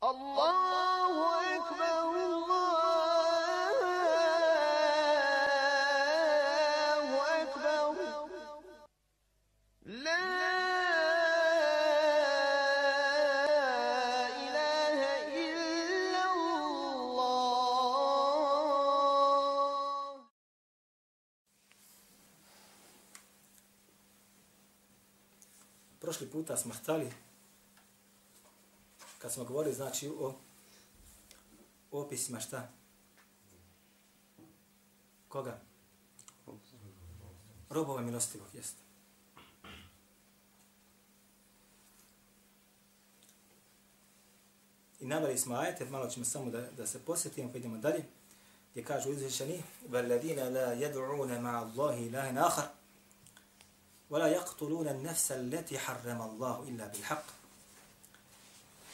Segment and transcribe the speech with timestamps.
[0.00, 0.14] Prošli
[26.26, 27.12] puta htali,
[29.27, 30.33] kad smo govorili znači o
[31.91, 32.69] opisima šta?
[35.27, 35.59] Koga?
[37.69, 38.83] Robova milostivog, jeste.
[44.99, 48.05] I navali smo ajete, malo ćemo samo da, da se posjetimo, pa idemo dalje,
[48.71, 52.83] gdje kažu izvišeni, وَالَّذِينَ لَا يَدْعُونَ مَعَ اللَّهِ إِلَهٍ آخَرٍ
[54.09, 57.36] ولا يقتلون النفس التي حرم الله إلا بالحق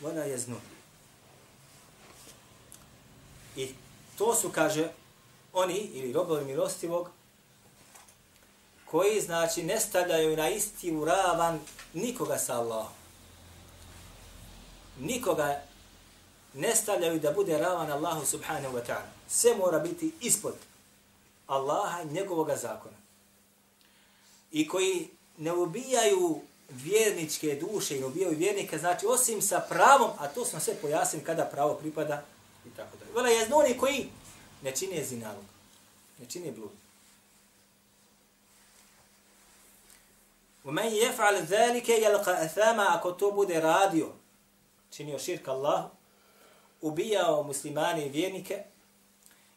[0.02, 0.62] ولا يزنون
[3.56, 3.74] I
[4.18, 4.92] to su, kaže,
[5.54, 7.10] oni, ili robovi milostivog,
[8.86, 11.60] koji, znači, ne stavljaju na isti uravan
[11.94, 12.94] nikoga sa Allahom.
[15.00, 15.62] Nikoga
[16.54, 19.10] ne stavljaju da bude ravan Allahu subhanahu wa ta'ala.
[19.28, 20.56] Sve mora biti ispod
[21.48, 22.98] Allaha i njegovog zakona
[24.52, 30.28] i koji ne ubijaju vjerničke duše i ne ubijaju vjernika, znači osim sa pravom, a
[30.28, 32.24] to smo sve pojasnili kada pravo pripada
[32.66, 33.12] i tako dalje.
[33.16, 34.10] Vela je oni koji
[34.64, 35.46] ne čine zinalog,
[36.20, 36.72] ne čine blud.
[40.66, 44.12] ومن يفعل ذلك يلقى أثاما ako to bude radio,
[44.92, 45.86] činio širk Allah,
[46.82, 48.64] ubijao muslimane i vjernike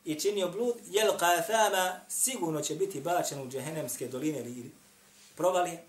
[0.05, 4.70] i činio blud, yalqa athama sigurno će biti bačen u džehennemske doline ili
[5.36, 5.84] provalije.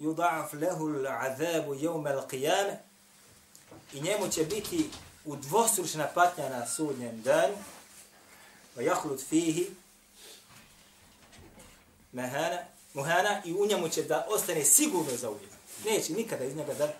[0.00, 2.76] Yuda'af lehu l'adhabu jevme l'qiyame
[3.92, 4.90] i njemu će biti
[5.24, 7.54] udvostručna patnja na sudnjem danu
[8.76, 9.70] va jahlut fihi
[12.12, 12.58] mahana,
[12.94, 15.50] muhana i u njemu će da ostane sigurno za uvijek.
[15.84, 16.92] Neće nikada iz njega da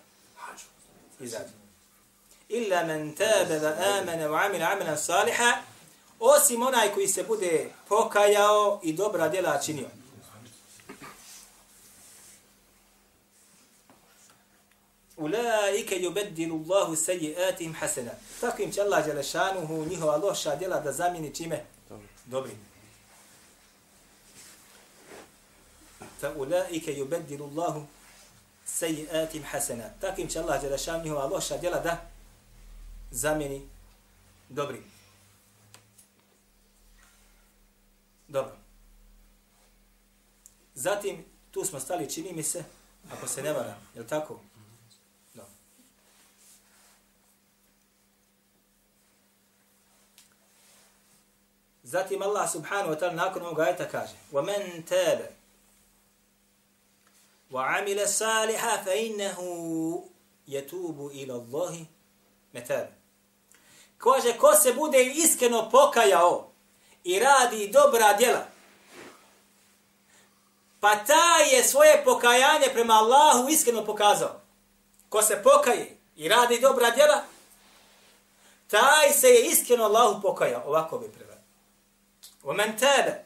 [1.21, 1.53] izađe.
[2.49, 5.53] Illa men tabe va amene wa amila saliha
[6.21, 9.89] osim onaj koji se bude pokajao i dobra djela činio.
[15.21, 18.11] Ulaike yubeddilu Allahu sayiatihim hasana.
[18.41, 21.65] Tako im će Allah dželešanuhu njihova loša djela da zamijeni čime?
[22.27, 22.53] Dobri.
[26.21, 27.87] Fa ulaike yubeddilu Allahu
[28.67, 29.85] sayiatihim hasana.
[30.01, 32.01] Tako im će Allah dželešanuhu njihova loša djela da
[33.11, 33.69] zamijeni
[34.49, 34.83] dobri.
[38.29, 38.53] Dobro.
[40.75, 42.65] Zatim, tu smo stali, čini mi se,
[43.13, 44.41] ako se ne varam, je li tako?
[51.90, 55.31] Zatim Allah subhanahu wa ta'ala nakon ovoga ajta kaže وَمَنْ تَابَ
[57.52, 59.38] وَعَمِلَ صَالِحًا فَإِنَّهُ
[60.48, 61.86] يَتُوبُ إِلَى اللَّهِ
[62.53, 62.88] مَتَابَ
[63.98, 66.52] Kaže, ko se bude iskreno pokajao
[67.03, 68.46] i radi dobra djela,
[70.80, 74.42] pa taj je svoje pokajanje prema Allahu iskreno pokazao.
[75.09, 77.24] Ko se pokaje i radi dobra djela,
[78.68, 80.64] taj se je iskreno Allahu pokajao.
[80.66, 81.28] Ovako bi preveo.
[82.44, 83.26] وَمَنْ تَابَ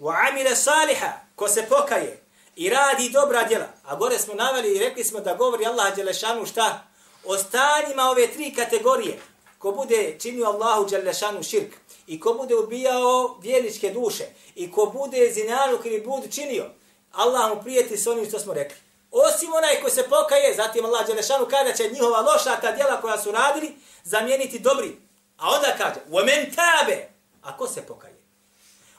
[0.00, 2.20] وَعَمِلَ صَالِحًا Ko se pokaje
[2.56, 3.66] i radi dobra djela.
[3.84, 6.84] A gore smo naveli i rekli smo da govori Allah Đelešanu šta?
[7.24, 9.18] O stanjima ove tri kategorije.
[9.58, 11.74] Ko bude činio Allahu Đelešanu širk
[12.06, 14.24] i ko bude ubijao vjerničke duše
[14.54, 16.64] i ko bude zinaluk ili bud činio,
[17.12, 18.76] Allah mu prijeti s onim što smo rekli.
[19.10, 23.18] Osim onaj ko se pokaje, zatim Allah Đelešanu kada će njihova loša ta djela koja
[23.18, 24.96] su radili zamijeniti dobri.
[25.36, 27.02] A onda kaže, وَمَنْ تَابَ
[27.42, 28.11] A ko se pokaje?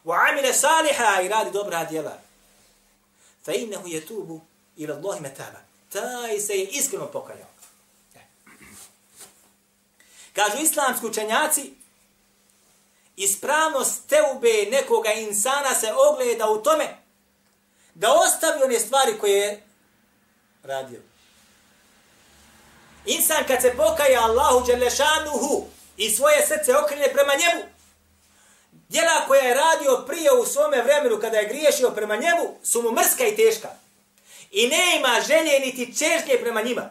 [0.05, 2.19] wa amila saliha i radi dobra djela.
[3.45, 4.41] Fa innahu yatubu
[4.77, 5.61] ila Allahi metaba.
[5.93, 7.55] Taj se je iskreno pokajao.
[10.33, 11.75] Kažu islamski učenjaci,
[13.17, 16.97] ispravnost teube nekoga insana se ogleda u tome
[17.95, 19.63] da ostavi one stvari koje je
[20.63, 21.01] radio.
[23.07, 27.74] Insan kad se pokaja Allahu Đelešanuhu i svoje srce okrene prema njemu,
[28.89, 32.93] djela koja je radio prije u svome vremenu kada je griješio prema njemu su mu
[32.93, 33.69] mrska i teška.
[34.51, 36.91] I ne ima želje niti čežnje prema njima.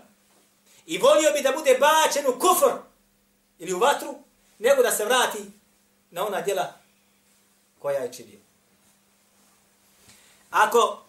[0.86, 2.72] I volio bi da bude bačen u kufor
[3.60, 4.16] ili u vatru,
[4.60, 5.40] nego da se vrati
[6.12, 6.74] na ona djela
[7.80, 8.40] koja je činio.
[10.52, 11.04] Ako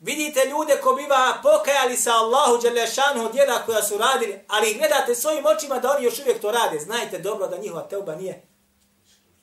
[0.00, 5.46] vidite ljude ko biva pokajali se Allahu Đelešanu djela koja su radili, ali gledate svojim
[5.46, 6.78] očima da oni još uvijek to rade.
[6.78, 8.42] Znajte dobro da njihova teuba nije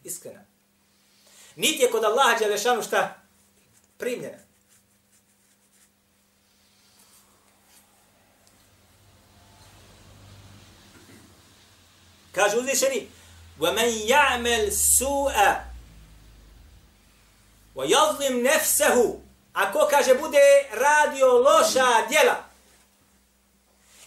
[0.04, 0.44] iskrena.
[1.56, 3.22] Niti je kod Allaha Đelešanu šta?
[3.98, 4.38] Primljena.
[12.32, 13.08] Kaže uzvišeni,
[13.60, 15.36] وَمَنْ يَعْمَلْ سُوءَ
[17.76, 19.20] وَيَظْلِمْ نَفْسَهُ
[19.52, 22.44] Ako kaže bude radio loša djela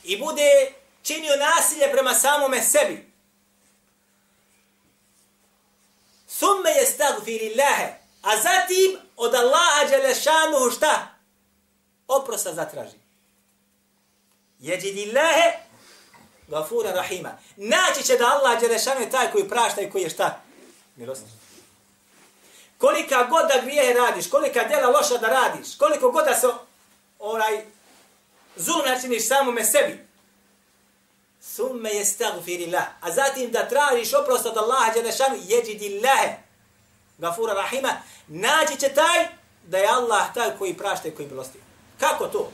[0.04, 0.74] i bude
[1.04, 3.12] činio nasilje prema samome sebi,
[6.38, 7.94] thumme je stagfirillahe.
[8.22, 11.08] a zatim od Allaha Đelešanuhu šta?
[12.08, 12.96] Oprosta zatraži.
[14.58, 15.64] Jeđidillahe
[16.48, 17.38] gafura rahima.
[17.56, 20.40] Naći će da Allah Đelešanu je taj koji prašta i koji je šta?
[20.96, 21.28] Milostan.
[22.78, 26.46] Kolika god da grijehe radiš, kolika djela loša da radiš, koliko god da se
[27.19, 27.64] onaj
[28.56, 30.06] zulm načiniš samome sebi,
[31.44, 32.76] summe je stagfiri.
[33.00, 36.37] A zatim da tražiš oprost od Allaha Đelešanu, jeđidi lahe,
[37.19, 37.91] gafura rahima,
[38.29, 39.29] naći će taj
[39.67, 41.58] da je Allah taj koji prašta i koji milosti.
[42.00, 42.50] Kako to?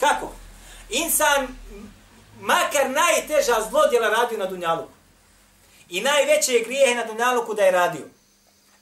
[0.00, 0.32] Kako?
[0.90, 1.48] Insan
[2.40, 4.92] makar najteža zlodjela radio na Dunjaluku.
[5.88, 8.06] I najveće grijehe na Dunjaluku da je radio.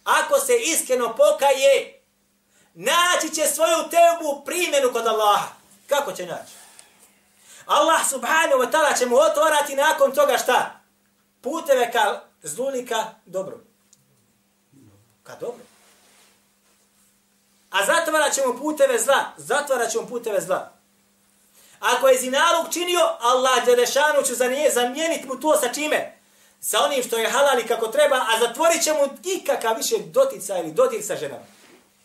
[0.04, 2.00] Ako se iskreno pokaje,
[2.74, 5.48] naći će svoju tebu primjenu kod Allaha.
[5.86, 6.61] Kako će naći?
[7.66, 10.80] Allah subhanahu wa ta'ala će mu otvorati nakon toga šta?
[11.40, 13.60] Puteve ka zlulika dobro.
[15.22, 15.64] Ka dobro.
[17.70, 19.24] A zatvarat ćemo puteve zla.
[19.36, 20.72] Zatvara će mu puteve zla.
[21.80, 26.18] Ako je zinalog činio, Allah Đelešanu će za nje zamijeniti mu to sa čime?
[26.60, 30.72] Sa onim što je halali kako treba, a zatvorit će mu ikakav više dotica ili
[30.72, 31.44] dodir sa ženama.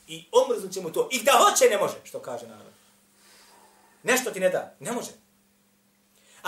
[0.07, 1.09] I omrznut će mu to.
[1.11, 2.73] I da hoće, ne može, što kaže narod.
[4.03, 5.11] Nešto ti ne da, ne može.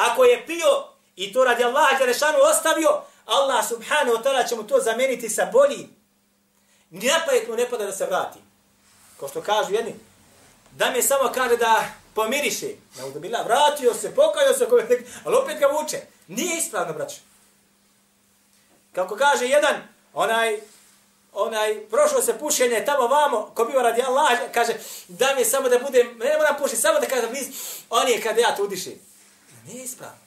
[0.08, 0.84] Ako je pio
[1.16, 5.46] i to radi Allah Đerešanu ostavio, Allah subhanahu wa ta'ala će mu to zameniti sa
[5.54, 5.90] boljim.
[6.90, 8.40] Napajet mu ne pada da se vrati.
[9.18, 9.96] Ko što kažu jedni,
[10.72, 11.86] da mi samo kaže da
[12.16, 12.68] pomiriše.
[12.98, 14.68] Ne da bila, vratio se, pokajao se,
[15.26, 16.02] ali opet ga vuče.
[16.28, 17.18] Nije ispravno, braćo.
[18.94, 19.76] Kako kaže jedan,
[20.14, 20.60] onaj,
[21.34, 24.74] onaj, prošlo se pušenje tamo vamo, ko biva radi Allah, kaže,
[25.08, 27.28] da mi samo da budem, ne moram pušiti, samo da kaže,
[27.90, 29.09] on je kada ja to udišim.
[29.70, 30.18] Nije ispravno.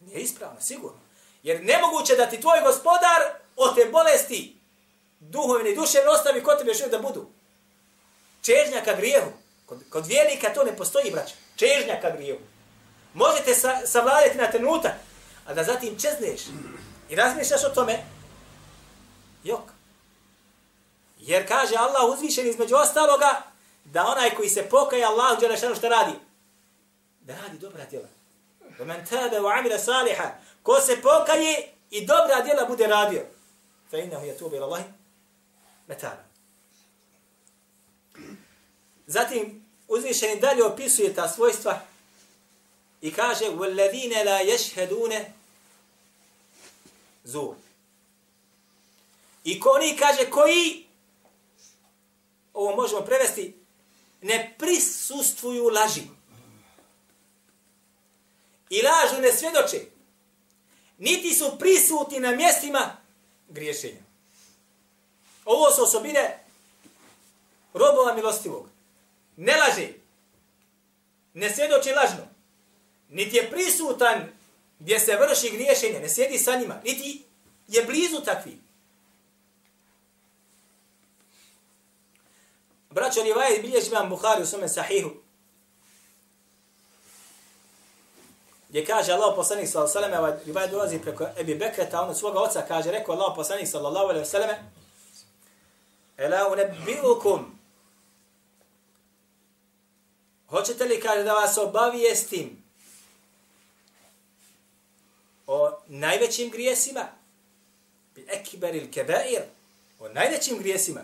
[0.00, 1.00] Nije ispravno, sigurno.
[1.42, 3.20] Jer nemoguće da ti tvoj gospodar
[3.56, 4.56] od te bolesti
[5.20, 7.26] duhovne i duševne ostavi kod tebe još da budu.
[8.42, 9.30] Čežnja ka grijehu.
[9.66, 11.34] Kod, kod vjernika to ne postoji, braća.
[11.56, 12.40] Čežnja ka grijehu.
[13.14, 14.92] Možete sa, savladati na trenutak,
[15.46, 16.40] a da zatim čezneš
[17.08, 17.98] i razmišljaš o tome,
[19.44, 19.70] jok.
[21.18, 23.42] Jer kaže Allah uzvišen između ostaloga,
[23.84, 26.27] da onaj koji se pokaje Allah uđe nešto što radi
[27.27, 28.07] Da radi dobra djela.
[28.77, 30.31] Da men tabe u amira saliha.
[30.63, 33.25] Ko se pokaje i dobra djela bude radio.
[33.91, 34.83] Fa innahu je tubi ilallahi
[35.87, 36.23] metana.
[39.07, 41.81] Zatim uzvišeni dalje opisuje ta svojstva
[43.01, 45.25] i kaže وَالَّذِينَ لَا يَشْهَدُونَ
[47.23, 47.55] zur.
[49.43, 50.85] I ko oni kaže koji
[52.53, 53.55] ovo možemo prevesti
[54.21, 56.01] ne prisustvuju laži.
[58.70, 59.80] I lažu ne svjedoče.
[60.98, 62.96] Niti su prisutni na mjestima
[63.48, 64.02] griješenja.
[65.44, 66.44] Ovo su osobine
[67.74, 68.68] robova milostivog
[69.36, 69.88] ne laže,
[71.34, 72.26] ne svjedoči lažno,
[73.08, 74.28] niti je prisutan
[74.78, 77.24] gdje se vrši griješenje, ne sjedi sa njima, niti
[77.68, 78.58] je blizu takvi.
[82.90, 85.10] Braćo Rivaje bilježi vam Buhari u svome sahihu,
[88.68, 92.10] gdje kaže Allah poslanik sallallahu alejhi ve sellem, Livaje ovaj dolazi preko Ebi Bekreta, on
[92.10, 94.62] od svoga oca kaže, rekao Allah poslanik sallallahu alejhi ve selleme:
[96.16, 97.58] Ela unabbiukum"
[100.48, 102.62] Hoćete li kaže da vas obavijestim
[105.46, 107.08] o najvećim grijesima?
[108.14, 109.42] Bi ekberil kebair.
[109.98, 111.00] O najvećim grijesima.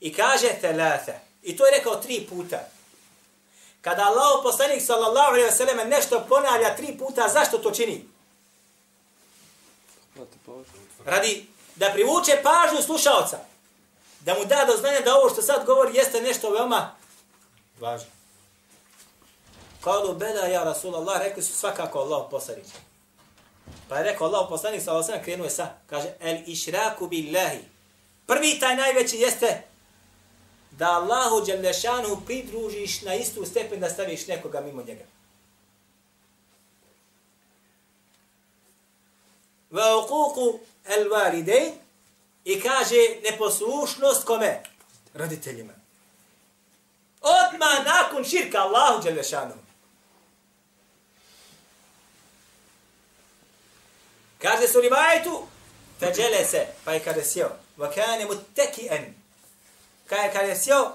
[0.00, 1.12] I kaže telata.
[1.42, 2.68] I to je rekao tri puta.
[3.82, 8.04] Kada Allah poslanik sallallahu alaihi wa sallam nešto ponavlja tri puta, zašto to čini?
[11.04, 11.46] Radi
[11.76, 13.38] da privuče pažnju slušalca.
[14.20, 16.94] Da mu da do znanja da ovo što sad govori jeste nešto veoma
[17.80, 18.08] važno.
[19.80, 22.66] Kalu bela ja Rasulallah, rekli su svakako Allah poslanik.
[23.88, 27.58] Pa je rekao Allah poslanik, sa osam krenuo je sa, kaže, el išraku billahi.
[28.26, 29.71] Prvi taj najveći jeste
[30.82, 35.04] da Allahu Đelešanu pridružiš na istu stepen da staviš nekoga mimo njega.
[39.70, 41.72] Va uquku el validejn
[42.44, 44.62] i kaže neposlušnost kome?
[45.14, 45.72] Roditeljima.
[47.20, 49.54] Odma nakon širka Allahu Đelešanu.
[54.38, 55.46] Kaže su rivajetu,
[56.00, 58.34] feđele se, pa je kada sjeo, va kane mu
[60.16, 60.50] kada en.
[60.50, 60.92] Je sjeo,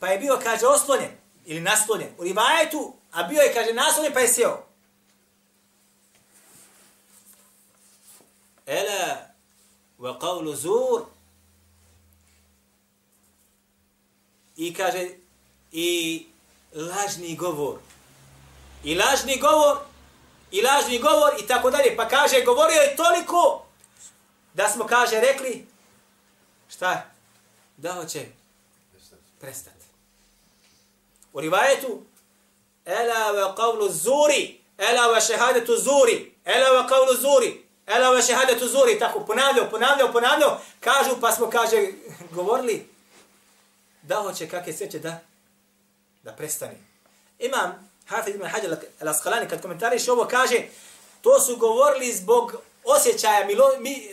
[0.00, 1.10] pa je bio, kaže, oslonjen,
[1.44, 2.10] ili naslonjen.
[2.18, 4.66] U rivajetu, a bio je, kaže, naslonjen, pa je sjeo.
[8.66, 9.16] Ela,
[9.98, 11.04] wa qavlu zur.
[14.56, 15.08] I kaže,
[15.72, 16.26] i
[16.72, 17.78] lažni govor.
[18.84, 19.78] I lažni govor,
[20.50, 21.96] i lažni govor, i tako dalje.
[21.96, 23.66] Pa kaže, govorio je toliko,
[24.54, 25.66] da smo, kaže, rekli,
[26.68, 27.10] šta?
[27.76, 28.26] Da hoće
[29.40, 29.86] prestati.
[31.32, 32.02] U rivajetu,
[32.84, 38.68] ela wa qavlu zuri, ela wa šehadetu zuri, ela wa qavlu zuri, ela wa šehadetu
[38.68, 41.92] zuri, tako ponavljao, ponavljao, ponavljao, kažu, pa smo, kaže,
[42.30, 42.88] govorili,
[44.02, 45.20] da hoće kakve sreće da,
[46.22, 46.76] da prestane.
[47.38, 50.62] Imam Hafiz ibn Hađar al-Asqalani kad komentariš ovo kaže,
[51.20, 54.10] to su govorili zbog osjećaja milo, mi,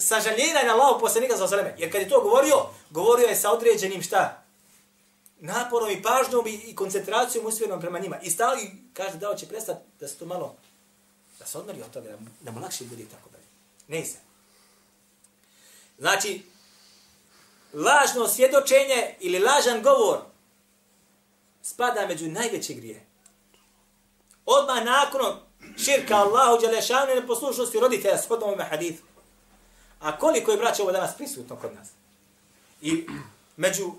[0.00, 1.74] sažaljenja na Allahu poslanika za osaleme.
[1.78, 4.42] Jer kad je to govorio, govorio je sa određenim šta?
[5.40, 8.18] Naporom i pažnjom i, i koncentracijom usmjerenom prema njima.
[8.22, 10.56] I stali kaže da će prestati da se to malo,
[11.38, 13.44] da se odmori od toga, da, da mu lakše bude tako dalje.
[13.88, 14.18] Ne se.
[15.98, 16.42] Znači,
[17.72, 20.18] lažno svjedočenje ili lažan govor
[21.62, 23.06] spada među najveće grije.
[24.46, 25.36] Odmah nakon
[25.84, 29.06] širka Allahu Đelešanu i neposlušnosti roditelja shodom ovome hadithu.
[30.00, 31.88] A koliko je braća ovo danas prisutno kod nas?
[32.80, 33.06] I
[33.56, 33.92] među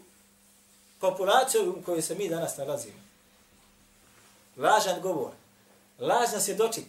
[1.00, 3.00] populacijom u kojoj se mi danas nalazimo.
[4.58, 5.32] Lažan govor.
[6.00, 6.88] Lažno svjedočit.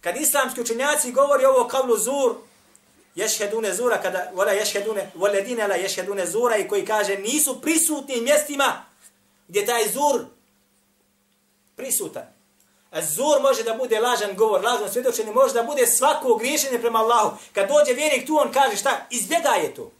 [0.00, 2.34] Kad islamski učenjaci govori ovo kavlu zur,
[3.14, 8.84] ješhedune zura, kada vola ješhedune, voledine la ješhedune zura i koji kaže nisu prisutni mjestima
[9.48, 10.24] gdje taj zur
[11.76, 12.24] prisutan.
[12.90, 16.98] A zur može da bude lažan govor, lažno svjedočenje, može da bude svako griješenje prema
[16.98, 17.36] Allahu.
[17.52, 19.06] Kad dođe vjernik tu, on kaže šta?
[19.10, 19.90] Izbjegaje to.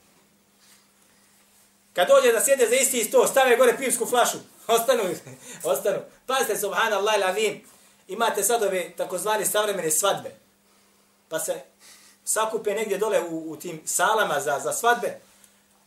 [1.93, 4.39] Kad dođe da sjede za isti sto, stave gore pivsku flašu.
[4.67, 5.03] Ostanu,
[5.73, 5.99] ostanu.
[6.27, 7.65] Pazite, subhanallah il avim.
[8.09, 10.31] Imate sad ove takozvane savremene svadbe.
[11.29, 11.63] Pa se
[12.25, 15.21] sakupe negdje dole u, u tim salama za, za svadbe.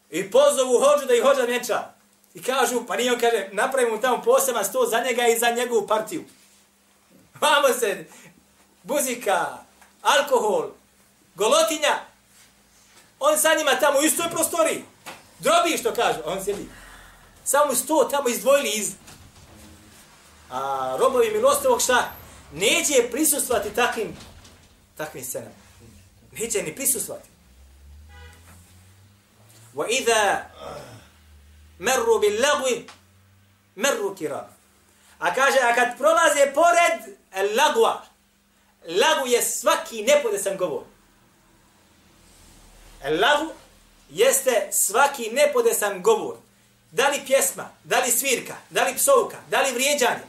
[0.10, 1.94] I pozovu hođu da ih hođa vjenča.
[2.34, 5.88] I kažu, pa nije on kaže, napravimo tamo poseban sto za njega i za njegovu
[5.88, 6.24] partiju.
[7.42, 8.06] Vamo se,
[8.84, 9.58] buzika,
[10.02, 10.70] alkohol,
[11.36, 12.00] golotinja.
[13.20, 14.84] On sa njima tamo u istoj prostoriji.
[15.40, 16.70] Drobi što kaže, on sjedi.
[17.46, 18.92] Samo sto tamo izdvojili iz...
[20.50, 22.12] A robovi milostovog šta?
[22.54, 24.18] Neće prisustvati takvim,
[24.98, 25.56] takvim scenama.
[26.32, 27.30] Neće ni prisustvati.
[29.76, 30.42] Wa idha
[31.80, 32.88] merru bil lagwi
[33.76, 34.56] merru kiram.
[35.20, 37.18] A kaže, a kad prolaze pored
[37.56, 38.02] lagwa,
[38.86, 40.84] lagu je svaki nepodesan govor.
[43.04, 43.52] Lagu
[44.14, 46.36] jeste svaki nepodesan govor.
[46.92, 50.24] Da li pjesma, da li svirka, da li psovka, da li vrijeđanje.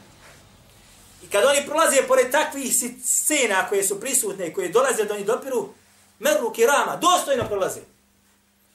[1.23, 2.73] I kad oni prolaze pored takvih
[3.05, 5.69] scena koje su prisutne i koje dolaze do njih dopiru,
[6.19, 7.81] merru kirama, dostojno prolaze.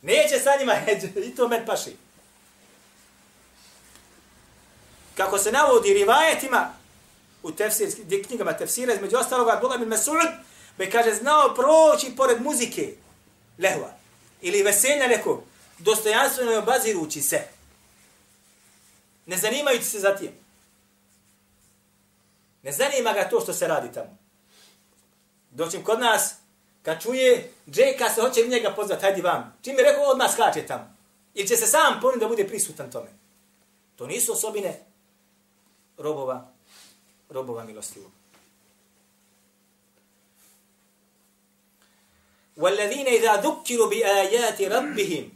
[0.02, 0.76] Neće sa njima,
[1.28, 1.96] i to men paši.
[5.20, 6.74] kako se navodi rivajetima
[7.44, 10.32] u tefsirskim knjigama tefsira, između ostaloga Abdullah bin Mas'ud,
[10.78, 12.94] be kaže, znao proći pored muzike
[13.58, 13.99] lehva
[14.42, 15.44] ili veselja nekog,
[15.78, 17.48] dostojanstveno je obazirući se.
[19.26, 20.32] Ne zanimajući se za tim.
[22.64, 24.18] Ne zanima ga to što se radi tamo.
[25.52, 26.36] Doćim kod nas,
[26.82, 29.58] kad čuje, Džeka se hoće njega pozvati, hajdi vam.
[29.62, 30.96] Čim je rekao, odmah skače tamo.
[31.34, 33.10] Ili će se sam poniti da bude prisutan tome.
[33.96, 34.80] To nisu osobine
[35.98, 36.52] robova,
[37.30, 38.12] robova milostivog.
[42.59, 45.33] والذين إذا ذكروا بآيات ربهم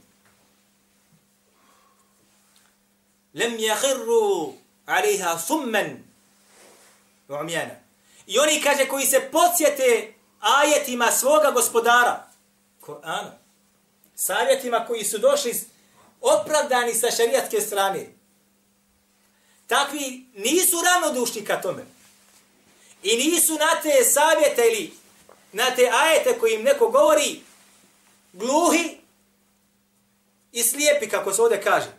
[3.35, 4.53] لم يخروا
[4.89, 6.03] عليها صما
[7.29, 7.89] وعميانا
[8.29, 12.29] I oni kaže koji se podsjete ajetima svoga gospodara,
[12.81, 13.31] Kur'ana,
[14.15, 15.61] savjetima koji su došli
[16.21, 18.07] opravdani sa šarijatske strane,
[19.67, 21.85] takvi nisu ravnodušni ka tome.
[23.03, 24.93] I nisu na te savjete ili
[25.54, 27.42] na te ajete koji im neko govori
[28.34, 29.04] gluhi,
[30.54, 31.92] i slijepi, kako se ovdje kaže.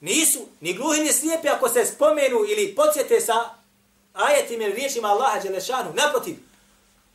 [0.00, 3.34] Nisu ni gluhi ni slijepi ako se spomenu ili podsjete sa
[4.14, 5.92] ajetima ili riječima Allaha Đelešanu.
[5.94, 6.36] Naprotiv,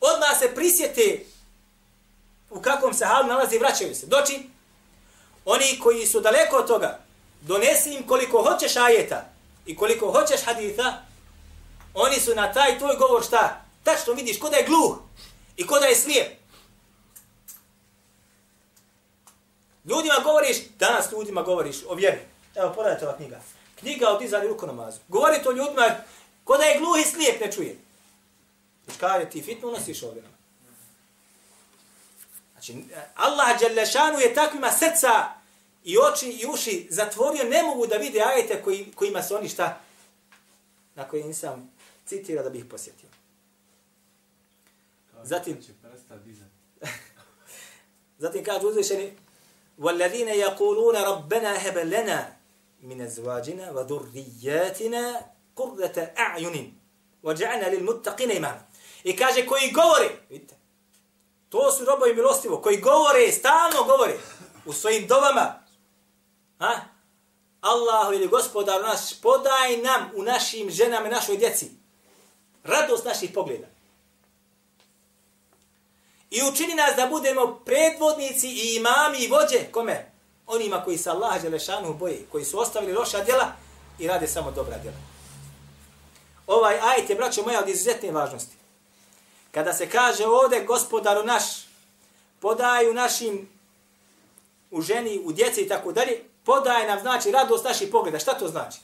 [0.00, 1.24] odmah se prisjete
[2.50, 4.06] u kakvom se halu nalazi i vraćaju se.
[4.06, 4.40] Doći,
[5.44, 6.98] oni koji su daleko od toga,
[7.40, 9.24] donesi im koliko hoćeš ajeta
[9.66, 10.92] i koliko hoćeš haditha,
[11.94, 13.64] oni su na taj tvoj govor šta?
[13.84, 14.96] Tačno vidiš ko da je gluh
[15.56, 16.32] i ko da je slijep.
[19.84, 22.20] Ljudima govoriš, danas ljudima govoriš o vjeri.
[22.54, 23.40] Evo, pogledajte ova knjiga.
[23.78, 24.98] Knjiga o dizanju ruku namazu.
[25.08, 25.96] Govori to ljudima,
[26.44, 27.76] ko da je gluh i slijep, ne čuje.
[28.84, 30.36] Znači, kada ti fitnu nosiš ovdje nama.
[32.52, 32.84] Znači,
[33.14, 35.28] Allah Đalešanu je takvima srca
[35.84, 39.80] i oči i uši zatvorio, ne mogu da vide ajete koji, kojima se oni šta,
[40.94, 41.70] na koje nisam
[42.06, 43.08] citira da bih posjetio.
[45.25, 45.57] Zatim,
[48.19, 49.13] zatim kaže uzvišeni,
[49.79, 52.19] وَالَّذِينَ يَقُولُونَ رَبَّنَا هَبَ لَنَا
[52.81, 55.03] مِنَ أَزْوَاجِنَا وَذُرِّيَّاتِنَا
[55.55, 56.73] قُرَّةَ أَعْيُنٍ
[57.23, 58.61] وَجَعَلْنَا لِلْمُتَّقِينَ إِمَامًا
[59.03, 60.55] I kaže koji govore, vidite,
[61.49, 64.17] to su robovi milostivo, koji govore, stalno govore
[64.65, 65.63] u svojim dovama,
[66.59, 66.81] ha?
[67.61, 71.71] Allahu ili gospodar naš, podaj nam u našim ženama i našoj djeci
[72.63, 73.67] radost naših pogleda.
[76.36, 80.10] I učini nas da budemo predvodnici i imami i vođe, kome?
[80.46, 83.52] Onima koji se Allah Đelešanu boji, koji su ostavili loša djela
[83.98, 84.96] i rade samo dobra djela.
[86.46, 88.56] Ovaj ajet je, braćo moja, od izuzetne važnosti.
[89.50, 91.44] Kada se kaže ovde gospodaru naš,
[92.40, 93.48] podaju našim
[94.70, 98.18] u ženi, u djeci i tako dalje, podaje nam znači radost naših pogleda.
[98.18, 98.78] Šta to znači?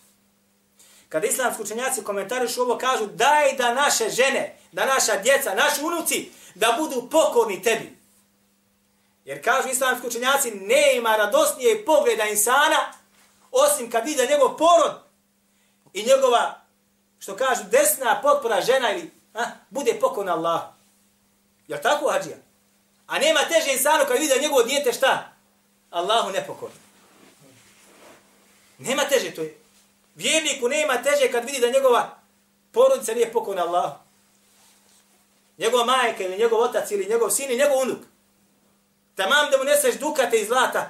[1.12, 6.30] Kada islamski učenjaci komentarišu ovo, kažu daj da naše žene, da naša djeca, naši unuci,
[6.54, 7.96] da budu pokorni tebi.
[9.24, 12.92] Jer kažu islamski učenjaci, ne ima radosnije pogleda insana,
[13.50, 15.02] osim kad vide njegov porod
[15.92, 16.60] i njegova,
[17.18, 20.62] što kažu, desna potpora žena ili a, bude pokorna Allah.
[21.68, 22.36] Jel tako, Hadžija?
[23.06, 25.32] A nema teže insanu kad vide njegovo dijete šta?
[25.90, 26.76] Allahu nepokorno.
[28.78, 29.61] Nema teže, to je.
[30.15, 32.19] Vjerniku nema teže kad vidi da njegova
[32.71, 33.93] porodica nije pokorna Allah.
[35.57, 37.99] Njegova majka ili njegov otac ili njegov sin ili njegov unuk.
[39.15, 40.89] Tamam da mu neseš dukate i zlata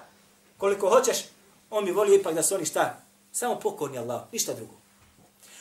[0.58, 1.18] koliko hoćeš,
[1.70, 3.00] on bi volio ipak da su oni šta?
[3.32, 4.74] Samo pokorni Allah, ništa drugo.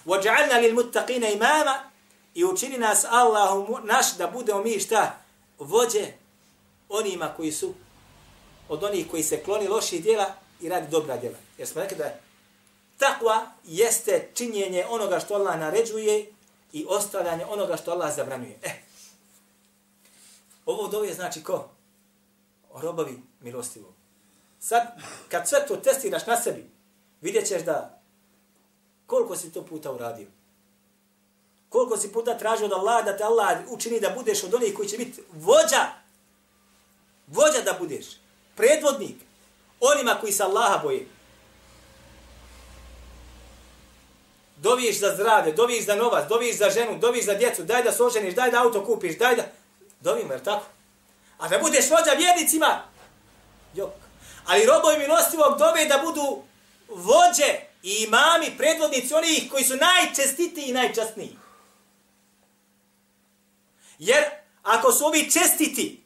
[0.06, 1.90] وَجَعَلْنَا لِلْمُتَّقِينَ imama
[2.34, 5.18] i učini nas Allahu naš da budemo mi šta?
[5.58, 6.06] Vođe
[6.88, 7.74] onima koji su
[8.68, 11.36] od onih koji se kloni loših djela i radi dobra djela.
[11.58, 12.14] Jer smo rekli da
[13.01, 16.33] takva jeste činjenje onoga što Allah naređuje
[16.73, 18.59] i ostavljanje onoga što Allah zabranjuje.
[18.63, 18.71] E,
[20.65, 21.69] ovo dove znači ko?
[22.73, 23.93] Robovi milostivo.
[24.59, 24.81] Sad,
[25.29, 26.69] kad sve to testiraš na sebi,
[27.21, 28.01] vidjet ćeš da
[29.07, 30.27] koliko si to puta uradio.
[31.69, 34.89] Koliko si puta tražio od Allah da te Allah učini da budeš od onih koji
[34.89, 35.85] će biti vođa.
[37.27, 38.05] Vođa da budeš.
[38.55, 39.15] Predvodnik.
[39.79, 41.07] Onima koji se Allaha boje.
[44.61, 48.03] Doviš za zdravlje, doviš za novac, doviš za ženu, doviš za djecu, daj da se
[48.03, 49.43] oženiš, daj da auto kupiš, daj da...
[49.99, 50.65] Dovimo, jer tako?
[51.37, 52.83] A da budeš vođa vjernicima?
[53.75, 53.89] Jok.
[54.45, 56.43] Ali robovi milostivog dove da budu
[56.87, 61.37] vođe i imami, predvodnici onih koji su najčestitiji i najčastniji.
[63.99, 64.23] Jer
[64.63, 66.03] ako su ovi čestiti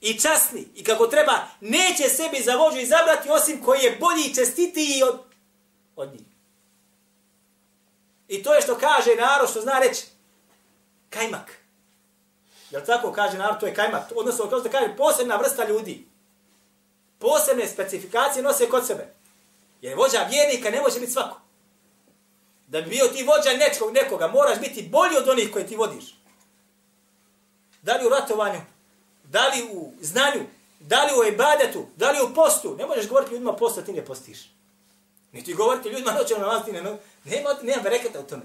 [0.00, 4.34] i časni i kako treba, neće sebi za vođu izabrati osim koji je bolji i
[4.34, 5.20] čestitiji od,
[5.96, 6.31] od njih.
[8.28, 10.06] I to je što kaže narod, što zna reći
[11.10, 11.58] kajmak.
[12.70, 14.12] Jel tako kaže narod, to je kajmak.
[14.16, 16.06] Odnosno, kao što kaže, posebna vrsta ljudi.
[17.18, 19.14] Posebne specifikacije nose kod sebe.
[19.80, 21.40] Jer vođa vjernika ne može biti svako.
[22.66, 26.14] Da bi bio ti vođa nečkog, nekoga, moraš biti bolji od onih koje ti vodiš.
[27.82, 28.60] Da li u ratovanju,
[29.24, 30.40] da li u znanju,
[30.80, 32.76] da li u ibadetu, da li u postu.
[32.78, 34.38] Ne možeš govoriti ljudima posta, ti ne postiš.
[35.32, 36.82] Niti govorite ljudima noćem na vas, ti ne,
[37.24, 38.42] nema, nema bereketa u tome.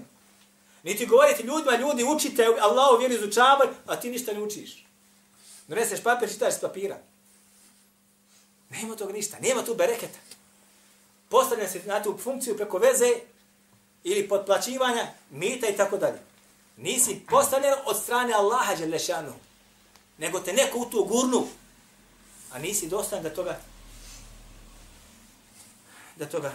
[0.82, 4.84] Niti govorite ljudima, ljudi učite, Allahu vjeru izučavaj, a ti ništa ne učiš.
[5.68, 6.98] Doneseš papir, čitaš s papira.
[8.70, 10.18] Nema tog ništa, nema tu bereketa.
[11.28, 13.14] Postavlja se na tu funkciju preko veze
[14.04, 16.18] ili potplaćivanja, mita i tako dalje.
[16.76, 19.34] Nisi postavljen od strane Allaha Đelešanu,
[20.18, 21.46] nego te neko u tu gurnu,
[22.52, 23.60] a nisi dostan da toga
[26.16, 26.52] da toga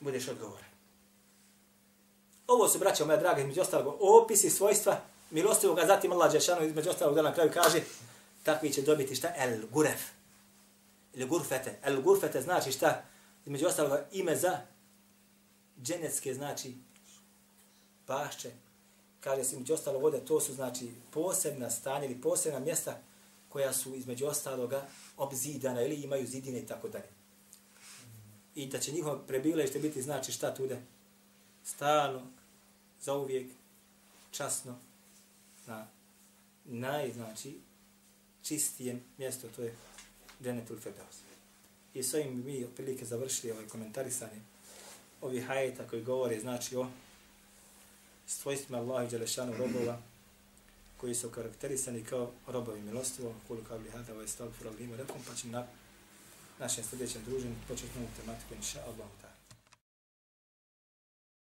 [0.00, 0.70] budeš odgovoran.
[2.46, 6.90] Ovo su, braćo moja draga, između ostalog, opisi svojstva milostivog, a zatim Allah Đešanu između
[6.90, 7.80] ostalog da na kraju kaže
[8.42, 9.32] takvi će dobiti šta?
[9.36, 10.00] El guref.
[11.14, 11.78] Ili gurfete.
[11.82, 13.02] El gurfete znači šta?
[13.46, 14.58] Između ostalog ime za
[15.82, 16.74] dženecke znači
[18.06, 18.50] pašće.
[19.20, 22.98] Kaže se između ostalog ovdje, to su znači posebna stanja ili posebna mjesta
[23.48, 24.86] koja su između ostaloga
[25.16, 27.19] obzidana ili imaju zidine i tako dalje.
[28.60, 30.82] I da će njihovo prebivalište biti znači šta tude?
[31.64, 32.26] Stalno,
[33.02, 33.46] zauvijek,
[34.30, 34.78] časno,
[35.66, 35.86] na
[36.64, 37.60] naj, znači,
[38.42, 39.76] čistijem mjesto, to je
[40.42, 41.16] Dženetul Fedaus.
[41.94, 44.40] I s ovim mi otprilike završili ovaj komentarisanje
[45.20, 46.86] ovih hajeta koji govore, znači, o
[48.26, 50.02] svojstvima Allaha i Đelešanu robova,
[50.96, 55.52] koji su karakterisani kao robovi milostivom, koliko kao hada, ovaj stav, furalim, rekom, pa ćemo
[55.52, 55.66] na
[56.60, 59.29] našem sljedećem druženju početi novu tematiku, inša Allah.